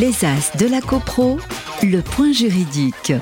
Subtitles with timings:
[0.00, 1.38] Les As de la CoPro,
[1.84, 3.12] le point juridique.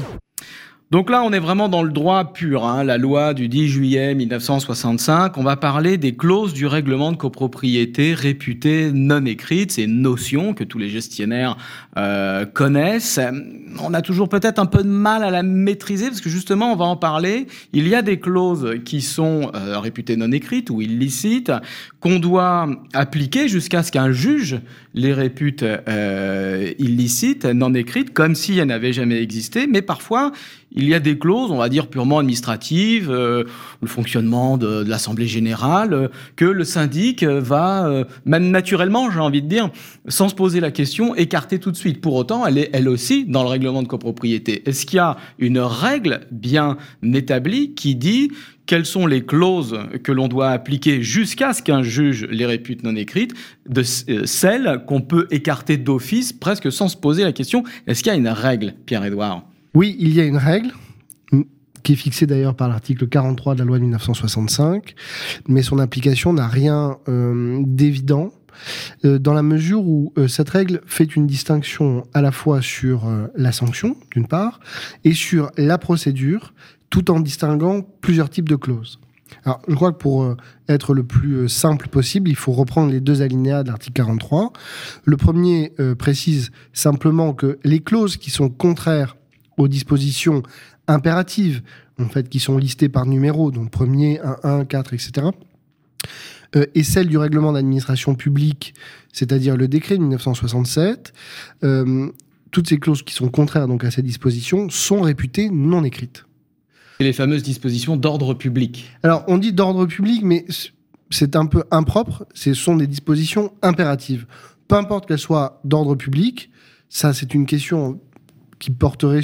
[0.92, 4.14] Donc là, on est vraiment dans le droit pur, hein, la loi du 10 juillet
[4.14, 5.38] 1965.
[5.38, 10.64] On va parler des clauses du règlement de copropriété réputées non écrites, ces notions que
[10.64, 11.56] tous les gestionnaires
[11.96, 13.18] euh, connaissent.
[13.82, 16.76] On a toujours peut-être un peu de mal à la maîtriser parce que justement, on
[16.76, 17.46] va en parler.
[17.72, 21.52] Il y a des clauses qui sont euh, réputées non écrites ou illicites
[22.00, 24.60] qu'on doit appliquer jusqu'à ce qu'un juge
[24.94, 29.66] les répute euh, illicites, non écrites, comme si elles n'avaient jamais existé.
[29.66, 30.32] Mais parfois,
[30.74, 33.44] il y a des clauses, on va dire purement administratives, euh,
[33.80, 39.42] le fonctionnement de, l'Assemblée générale, euh, que le syndic va, euh, même naturellement, j'ai envie
[39.42, 39.70] de dire,
[40.08, 42.00] sans se poser la question, écarter tout de suite.
[42.00, 44.62] Pour autant, elle est elle aussi dans le règlement de copropriété.
[44.68, 48.30] Est-ce qu'il y a une règle bien établie qui dit
[48.66, 52.96] quelles sont les clauses que l'on doit appliquer jusqu'à ce qu'un juge les répute non
[52.96, 53.34] écrites,
[53.68, 57.64] de celles qu'on peut écarter d'office presque sans se poser la question.
[57.86, 59.44] Est-ce qu'il y a une règle, Pierre-Édouard?
[59.74, 60.70] Oui, il y a une règle
[61.82, 64.94] qui est fixée d'ailleurs par l'article 43 de la loi de 1965,
[65.48, 68.32] mais son application n'a rien euh, d'évident
[69.04, 73.10] euh, dans la mesure où euh, cette règle fait une distinction à la fois sur
[73.34, 74.60] la sanction, d'une part,
[75.04, 76.54] et sur la procédure,
[76.92, 79.00] tout en distinguant plusieurs types de clauses.
[79.44, 80.36] Alors, je crois que pour
[80.68, 84.52] être le plus simple possible, il faut reprendre les deux alinéas de l'article 43.
[85.06, 89.16] Le premier précise simplement que les clauses qui sont contraires
[89.56, 90.42] aux dispositions
[90.86, 91.62] impératives,
[91.98, 95.28] en fait, qui sont listées par numéro, donc premier, 1, 1, 4, etc.,
[96.74, 98.74] et celles du règlement d'administration publique,
[99.12, 101.14] c'est-à-dire le décret de 1967,
[101.64, 102.10] euh,
[102.50, 106.26] toutes ces clauses qui sont contraires donc à ces dispositions sont réputées non écrites.
[107.02, 108.88] Et les fameuses dispositions d'ordre public.
[109.02, 110.46] Alors, on dit d'ordre public, mais
[111.10, 112.24] c'est un peu impropre.
[112.32, 114.24] Ce sont des dispositions impératives.
[114.68, 116.48] Peu importe qu'elles soient d'ordre public,
[116.88, 118.00] ça, c'est une question
[118.60, 119.22] qui porterait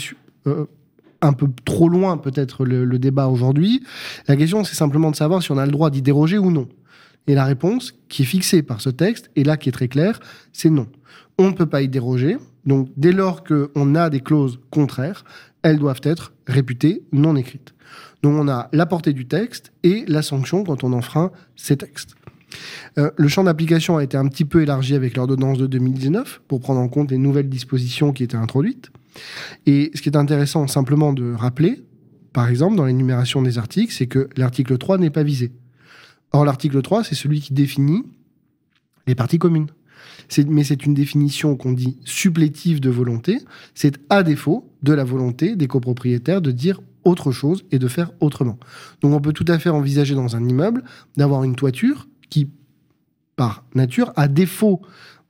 [0.48, 0.66] euh,
[1.22, 3.84] un peu trop loin peut-être le, débat aujourd'hui.
[4.26, 6.68] La question, c'est simplement de savoir si on a le droit d'y déroger ou non.
[7.28, 10.18] Et la réponse, qui est fixée par ce texte, et là qui est très claire,
[10.52, 10.88] c'est non.
[11.38, 12.38] On ne peut pas y déroger.
[12.68, 15.24] Donc dès lors qu'on a des clauses contraires,
[15.62, 17.74] elles doivent être réputées non écrites.
[18.22, 22.14] Donc on a la portée du texte et la sanction quand on enfreint ces textes.
[22.98, 26.60] Euh, le champ d'application a été un petit peu élargi avec l'ordonnance de 2019 pour
[26.60, 28.90] prendre en compte les nouvelles dispositions qui étaient introduites.
[29.64, 31.82] Et ce qui est intéressant simplement de rappeler,
[32.34, 35.52] par exemple, dans l'énumération des articles, c'est que l'article 3 n'est pas visé.
[36.32, 38.04] Or, l'article 3, c'est celui qui définit
[39.06, 39.68] les parties communes.
[40.46, 43.38] Mais c'est une définition qu'on dit supplétive de volonté.
[43.74, 48.12] C'est à défaut de la volonté des copropriétaires de dire autre chose et de faire
[48.20, 48.58] autrement.
[49.00, 50.84] Donc on peut tout à fait envisager dans un immeuble
[51.16, 52.50] d'avoir une toiture qui,
[53.36, 54.82] par nature, à défaut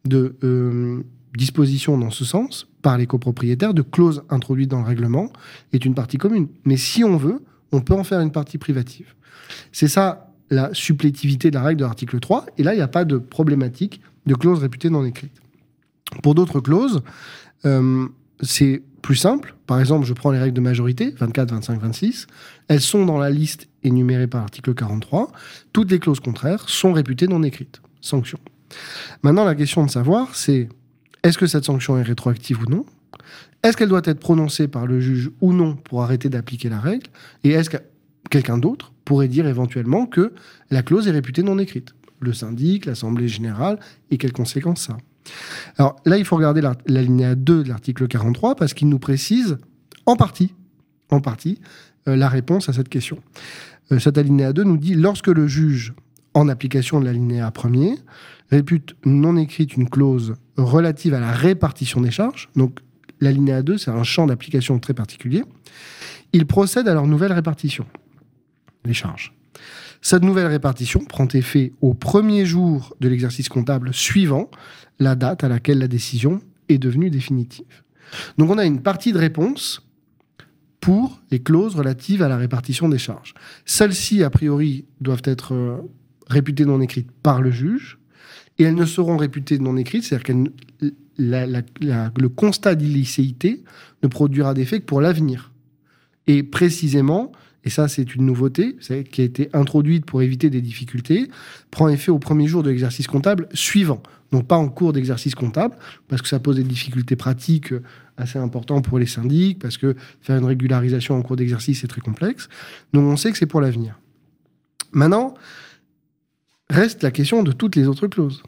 [0.05, 1.03] de euh,
[1.37, 5.33] disposition dans ce sens, par les copropriétaires de clauses introduites dans le règlement
[5.73, 6.49] est une partie commune.
[6.65, 7.43] Mais si on veut,
[7.73, 9.15] on peut en faire une partie privative.
[9.73, 12.47] C'est ça la supplétivité de la règle de l'article 3.
[12.57, 15.41] Et là, il n'y a pas de problématique de clauses réputées non écrites.
[16.23, 17.03] Pour d'autres clauses,
[17.65, 18.07] euh,
[18.41, 19.55] c'est plus simple.
[19.67, 22.27] Par exemple, je prends les règles de majorité, 24, 25, 26.
[22.69, 25.33] Elles sont dans la liste énumérée par l'article 43.
[25.73, 27.81] Toutes les clauses contraires sont réputées non écrites.
[28.01, 28.39] Sanction.
[29.23, 30.69] Maintenant, la question de savoir, c'est
[31.23, 32.87] est-ce que cette sanction est rétroactive ou non?
[33.63, 37.07] Est-ce qu'elle doit être prononcée par le juge ou non pour arrêter d'appliquer la règle?
[37.45, 37.79] Et est-ce que
[38.31, 40.33] quelqu'un d'autre pourrait dire éventuellement que
[40.71, 41.95] la clause est réputée non écrite?
[42.21, 43.79] Le syndic, l'Assemblée générale,
[44.11, 44.97] et quelles conséquences ça
[45.77, 49.59] Alors là, il faut regarder la, linéa 2 de l'article 43 parce qu'il nous précise
[50.07, 50.55] en partie,
[51.11, 51.61] en partie,
[52.09, 53.19] euh, la réponse à cette question.
[53.93, 55.95] Euh, cette alinéa 2 nous dit lorsque le juge,
[56.35, 57.97] en application de l'alinéa 1er,
[58.51, 62.49] répute non écrite une clause relative à la répartition des charges.
[62.57, 62.81] Donc,
[63.21, 65.45] l'alinéa 2, c'est un champ d'application très particulier.
[66.33, 67.87] Il procède à leur nouvelle répartition,
[68.85, 69.33] les charges.
[70.01, 74.51] Cette nouvelle répartition prend effet au premier jour de l'exercice comptable suivant
[74.99, 77.83] la date à laquelle la décision est devenue définitive.
[78.37, 79.83] Donc on a une partie de réponse
[80.81, 83.35] pour les clauses relatives à la répartition des charges.
[83.65, 85.79] Celles-ci, a priori, doivent être euh,
[86.29, 87.99] réputées non écrites par le juge
[88.59, 90.45] et elles ne seront réputées non écrites, c'est-à-dire
[91.19, 93.65] que le constat d'illicéité
[94.03, 95.53] ne produira d'effet que pour l'avenir.
[96.27, 97.33] Et précisément,
[97.65, 98.77] et ça c'est une nouveauté
[99.11, 101.29] qui a été introduite pour éviter des difficultés,
[101.71, 104.03] prend effet au premier jour de l'exercice comptable suivant.
[104.31, 105.75] Donc pas en cours d'exercice comptable,
[106.09, 107.73] parce que ça pose des difficultés pratiques
[108.17, 112.01] assez importantes pour les syndics, parce que faire une régularisation en cours d'exercice c'est très
[112.01, 112.49] complexe.
[112.93, 113.99] Donc on sait que c'est pour l'avenir.
[114.93, 115.35] Maintenant,
[116.71, 118.43] Reste la question de toutes les autres clauses.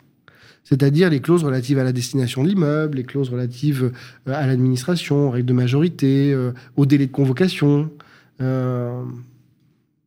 [0.62, 3.92] C'est-à-dire les clauses relatives à la destination de l'immeuble, les clauses relatives
[4.28, 7.90] euh, à l'administration, aux règles de majorité, euh, au délai de convocation.
[8.40, 9.02] Euh,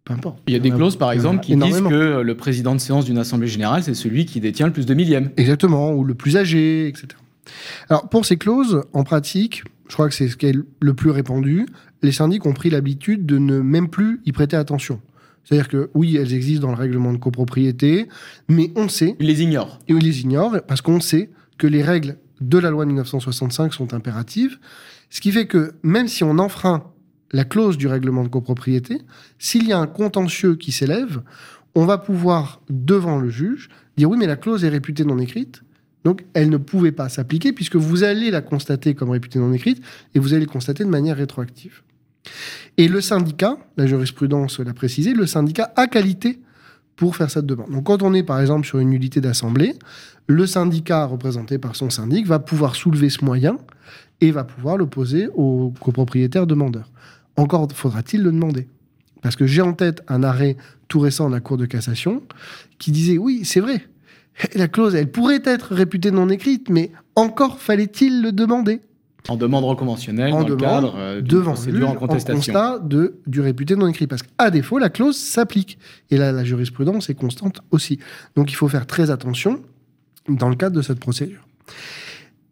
[0.05, 0.39] peu importe.
[0.47, 1.89] Il y a des clauses, par exemple, qui disent énormément.
[1.89, 4.93] que le président de séance d'une assemblée générale, c'est celui qui détient le plus de
[4.93, 5.31] millièmes.
[5.37, 7.07] Exactement, ou le plus âgé, etc.
[7.89, 11.09] Alors, pour ces clauses, en pratique, je crois que c'est ce qui est le plus
[11.09, 11.65] répandu,
[12.01, 14.99] les syndics ont pris l'habitude de ne même plus y prêter attention.
[15.43, 18.07] C'est-à-dire que oui, elles existent dans le règlement de copropriété,
[18.47, 19.79] mais on sait, Ils les ignorent.
[19.87, 23.73] et on les ignore, parce qu'on sait que les règles de la loi de 1965
[23.73, 24.57] sont impératives,
[25.09, 26.83] ce qui fait que même si on enfreint
[27.33, 29.01] la clause du règlement de copropriété,
[29.39, 31.21] s'il y a un contentieux qui s'élève,
[31.75, 35.63] on va pouvoir, devant le juge, dire oui, mais la clause est réputée non écrite,
[36.03, 39.83] donc elle ne pouvait pas s'appliquer puisque vous allez la constater comme réputée non écrite
[40.13, 41.81] et vous allez le constater de manière rétroactive.
[42.77, 46.39] Et le syndicat, la jurisprudence l'a précisé, le syndicat a qualité
[46.95, 47.71] pour faire cette demande.
[47.71, 49.75] Donc quand on est par exemple sur une nullité d'assemblée,
[50.27, 53.57] le syndicat représenté par son syndic va pouvoir soulever ce moyen
[54.21, 56.89] et va pouvoir l'opposer au copropriétaire demandeur.
[57.37, 58.67] Encore faudra-t-il le demander
[59.21, 60.57] Parce que j'ai en tête un arrêt
[60.87, 62.23] tout récent de la Cour de cassation
[62.77, 63.87] qui disait oui, c'est vrai,
[64.55, 68.81] la clause, elle pourrait être réputée non écrite, mais encore fallait-il le demander
[69.29, 72.35] En demande reconventionnelle, En dans le cadre euh, devant procédure en contestation.
[72.35, 74.07] constat de, du réputé non écrit.
[74.07, 75.77] Parce qu'à défaut, la clause s'applique.
[76.09, 77.99] Et là, la jurisprudence est constante aussi.
[78.35, 79.61] Donc il faut faire très attention
[80.27, 81.45] dans le cadre de cette procédure.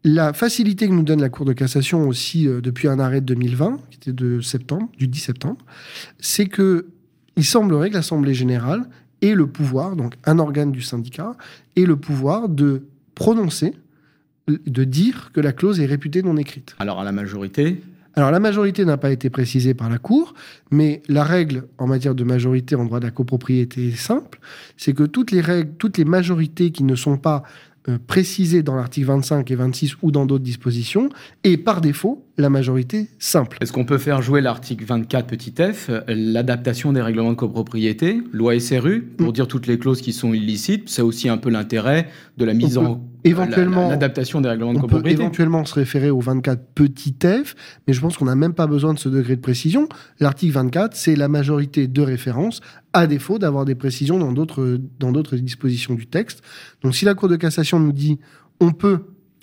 [0.04, 3.26] La facilité que nous donne la Cour de cassation aussi euh, depuis un arrêt de
[3.26, 5.64] 2020, qui était de septembre, du 10 septembre,
[6.18, 6.86] c'est que
[7.36, 8.88] il semblerait que l'Assemblée générale
[9.22, 11.36] ait le pouvoir, donc un organe du syndicat,
[11.76, 12.82] ait le pouvoir de
[13.14, 13.74] prononcer,
[14.48, 16.74] de dire que la clause est réputée non écrite.
[16.78, 17.80] Alors à la majorité,
[18.14, 20.34] Alors la majorité n'a pas été précisée par la Cour,
[20.70, 24.40] mais la règle en matière de majorité en droit de la copropriété est simple,
[24.76, 27.44] c'est que toutes les règles, toutes les majorités qui ne sont pas
[27.88, 31.08] euh, précisées dans l'article 25 et 26 ou dans d'autres dispositions,
[31.44, 33.58] et par défaut la majorité simple.
[33.60, 38.58] est-ce qu'on peut faire jouer l'article 24 petit f, l'adaptation des règlements de copropriété, loi
[38.58, 39.32] SRU, pour Mm.
[39.32, 42.08] dire toutes les clauses qui sont illicites C'est aussi un peu l'intérêt
[42.38, 43.04] de la mise On en...
[43.24, 45.20] éventuellement- la- la- L'adaptation des règlements de On peut copropriété.
[45.22, 47.54] éventuellement se référer au 24 petit f,
[47.86, 49.88] mais je pense qu'on n'a même pas besoin de ce degré de précision.
[50.18, 52.60] L'article 24, c'est la majorité de référence,
[52.94, 56.40] à défaut d'avoir des précisions dans d'autres dans d'autres dispositions du texte.
[56.82, 58.18] Donc si la Cour de cassation nous dit
[58.60, 59.00] on peut,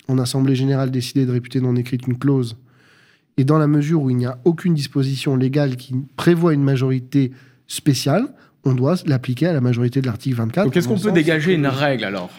[0.08, 2.56] en Assemblée générale, décider de réputer non écrite une clause,
[3.36, 7.32] et dans la mesure où il n'y a aucune disposition légale qui prévoit une majorité
[7.66, 8.34] spéciale,
[8.64, 10.64] on doit l'appliquer à la majorité de l'article 24.
[10.66, 12.30] Donc est-ce qu'on peut dégager une règle alors?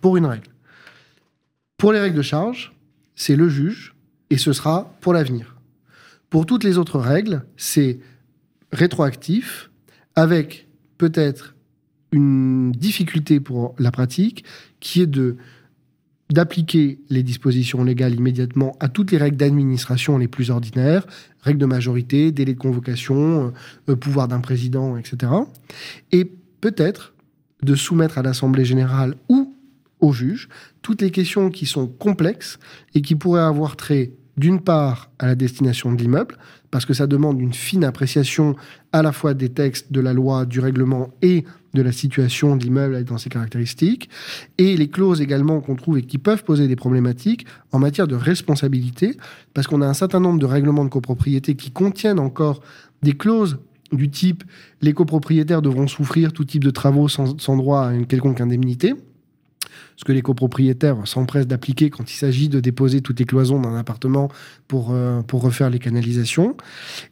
[0.00, 0.48] Pour une règle.
[1.76, 2.72] Pour les règles de charge,
[3.16, 3.94] c'est le juge
[4.30, 5.56] et ce sera pour l'avenir.
[6.30, 7.98] Pour toutes les autres règles, c'est
[8.72, 9.70] rétroactif
[10.16, 10.68] avec
[10.98, 11.54] peut-être
[12.12, 14.44] une difficulté pour la pratique
[14.80, 15.36] qui est de
[16.34, 21.06] d'appliquer les dispositions légales immédiatement à toutes les règles d'administration les plus ordinaires,
[21.42, 25.32] règles de majorité, délai de convocation, euh, euh, pouvoir d'un président, etc.
[26.10, 27.14] Et peut-être
[27.62, 29.54] de soumettre à l'Assemblée générale ou
[30.00, 30.48] au juge
[30.82, 32.58] toutes les questions qui sont complexes
[32.94, 36.36] et qui pourraient avoir trait d'une part à la destination de l'immeuble,
[36.72, 38.56] parce que ça demande une fine appréciation
[38.92, 42.64] à la fois des textes de la loi, du règlement et de la situation de
[42.64, 44.08] l'immeuble dans ses caractéristiques,
[44.58, 48.14] et les clauses également qu'on trouve et qui peuvent poser des problématiques en matière de
[48.14, 49.16] responsabilité,
[49.52, 52.62] parce qu'on a un certain nombre de règlements de copropriété qui contiennent encore
[53.02, 53.58] des clauses
[53.92, 54.44] du type
[54.82, 58.94] les copropriétaires devront souffrir tout type de travaux sans, sans droit à une quelconque indemnité
[59.96, 63.76] ce que les copropriétaires s'empressent d'appliquer quand il s'agit de déposer toutes les cloisons d'un
[63.76, 64.28] appartement
[64.68, 66.56] pour, euh, pour refaire les canalisations.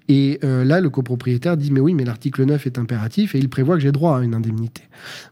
[0.09, 3.49] Et euh, là, le copropriétaire dit, mais oui, mais l'article 9 est impératif et il
[3.49, 4.83] prévoit que j'ai droit à une indemnité.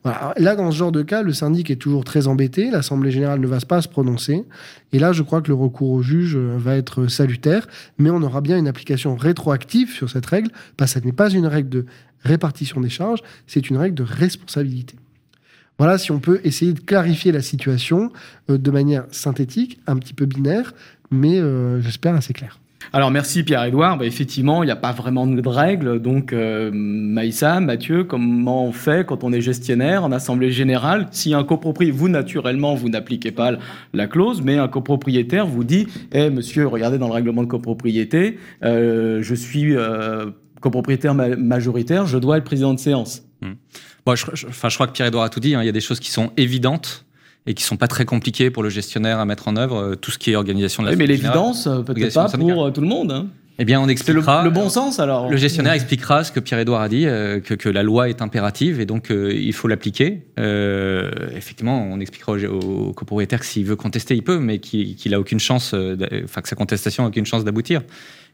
[0.02, 0.34] Voilà.
[0.36, 3.46] Là, dans ce genre de cas, le syndic est toujours très embêté, l'Assemblée générale ne
[3.46, 4.44] va pas se prononcer.
[4.92, 7.66] Et là, je crois que le recours au juge euh, va être salutaire,
[7.98, 11.30] mais on aura bien une application rétroactive sur cette règle, parce que ce n'est pas
[11.30, 11.86] une règle de
[12.22, 14.96] répartition des charges, c'est une règle de responsabilité.
[15.80, 18.12] Voilà si on peut essayer de clarifier la situation
[18.50, 20.74] euh, de manière synthétique, un petit peu binaire,
[21.10, 22.60] mais euh, j'espère assez clair.
[22.92, 23.96] Alors merci Pierre-Édouard.
[23.96, 26.00] Bah, effectivement, il n'y a pas vraiment de règles.
[26.02, 31.08] Donc euh, Maïssa, Mathieu, comment on fait quand on est gestionnaire en assemblée générale?
[31.12, 33.52] Si un copropriétaire, vous naturellement, vous n'appliquez pas
[33.94, 38.38] la clause, mais un copropriétaire vous dit Eh monsieur, regardez dans le règlement de copropriété,
[38.64, 40.26] euh, je suis euh,
[40.60, 43.22] copropriétaire ma- majoritaire, je dois être président de séance.
[44.06, 45.54] Bon, je, je- enfin, je crois que Pierre-Edouard a tout dit.
[45.54, 45.62] hein.
[45.62, 47.04] Il y a des choses qui sont évidentes
[47.46, 49.76] et qui sont pas très compliquées pour le gestionnaire à mettre en œuvre.
[49.76, 52.54] euh, Tout ce qui est organisation de la Oui, mais l'évidence, euh, peut-être pas syndicale.
[52.54, 53.12] pour euh, tout le monde.
[53.12, 53.26] hein.
[53.62, 54.42] Eh bien, on le, expliquera.
[54.42, 57.68] le bon sens alors Le gestionnaire expliquera ce que Pierre-Édouard a dit, euh, que, que
[57.68, 60.22] la loi est impérative et donc euh, il faut l'appliquer.
[60.38, 62.36] Euh, effectivement, on expliquera au,
[62.88, 65.74] au copropriétaire que s'il veut contester, il peut, mais qu'il a aucune chance,
[66.24, 67.82] enfin que sa contestation n'a aucune chance d'aboutir.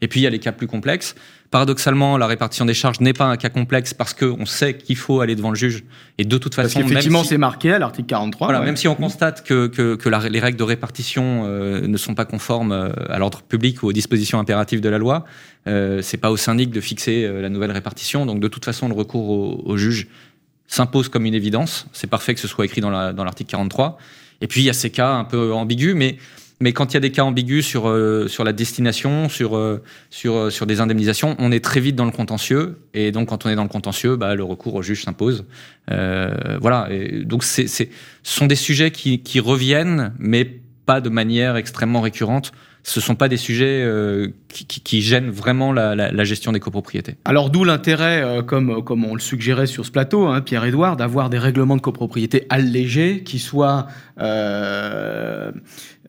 [0.00, 1.16] Et puis il y a les cas plus complexes.
[1.50, 5.20] Paradoxalement, la répartition des charges n'est pas un cas complexe parce qu'on sait qu'il faut
[5.20, 5.84] aller devant le juge.
[6.18, 8.46] Et de toute Parce façon, même qu'effectivement, si- c'est marqué à l'article 43.
[8.48, 8.66] voilà, ouais.
[8.66, 12.14] même si on constate que, que, que la- les règles de répartition euh, ne sont
[12.14, 15.24] pas conformes euh, à l'ordre public ou aux dispositions impératives de la loi,
[15.68, 18.26] euh, c'est pas au syndic de fixer euh, la nouvelle répartition.
[18.26, 20.08] Donc de toute façon, le recours au, au juge
[20.66, 21.86] s'impose comme une évidence.
[21.92, 23.98] C'est parfait que ce soit écrit dans la- dans l'article 43.
[24.40, 26.16] Et puis il y a ces cas un peu ambigus, mais
[26.60, 29.82] mais quand il y a des cas ambigus sur euh, sur la destination, sur euh,
[30.10, 32.78] sur euh, sur des indemnisations, on est très vite dans le contentieux.
[32.94, 35.44] Et donc quand on est dans le contentieux, bah, le recours au juge s'impose.
[35.90, 36.88] Euh, voilà.
[36.90, 37.84] Et donc c'est ce
[38.22, 42.52] sont des sujets qui qui reviennent, mais pas de manière extrêmement récurrente.
[42.88, 47.16] Ce sont pas des sujets euh, qui, gênent vraiment la, gestion des copropriétés.
[47.24, 51.28] Alors d'où l'intérêt, euh, comme, comme on le suggérait sur ce plateau, hein, Pierre-Édouard, d'avoir
[51.28, 53.88] des règlements de copropriété allégés qui soient
[54.20, 55.50] euh,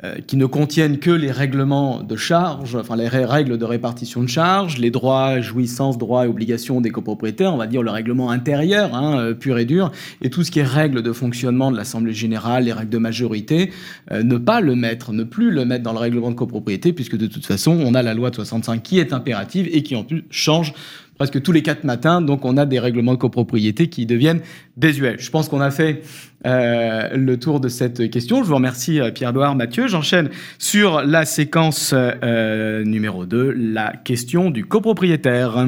[0.03, 4.27] euh, qui ne contiennent que les règlements de charge, enfin les règles de répartition de
[4.27, 8.93] charges, les droits, jouissances, droits et obligations des copropriétaires, on va dire le règlement intérieur,
[8.93, 9.91] hein, euh, pur et dur,
[10.21, 13.71] et tout ce qui est règles de fonctionnement de l'Assemblée générale, les règles de majorité,
[14.11, 17.17] euh, ne pas le mettre, ne plus le mettre dans le règlement de copropriété, puisque
[17.17, 20.03] de toute façon, on a la loi de 65 qui est impérative et qui en
[20.03, 20.73] plus change
[21.17, 22.21] presque tous les quatre matins.
[22.21, 24.41] Donc, on a des règlements de copropriété qui deviennent
[24.75, 25.15] désuets.
[25.17, 26.03] Je pense qu'on a fait
[26.45, 28.43] euh, le tour de cette question.
[28.43, 29.87] Je vous remercie, euh, Pierre-Edouard Mathieu.
[29.87, 35.67] J'enchaîne sur la séquence euh, numéro 2, la question du copropriétaire.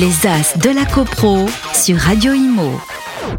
[0.00, 2.80] Les As de la CoPro sur Radio Imo.